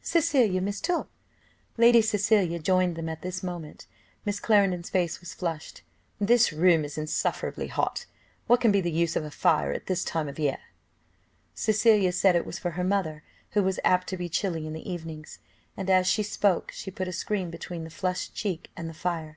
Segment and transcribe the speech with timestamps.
[0.00, 1.10] Cecilia mistook"
[1.84, 3.86] Lady Cecilia joined them at this moment.
[4.24, 5.82] Miss Clarendon's face was flushed.
[6.18, 8.06] "This room is insufferably hot.
[8.46, 10.56] What can be the use of a fire at this time of year?"
[11.54, 14.90] Cecilia said it was for her mother, who was apt to be chilly in the
[14.90, 15.38] evenings;
[15.76, 19.36] and as she spoke, she put a screen between the flushed cheek and the fire.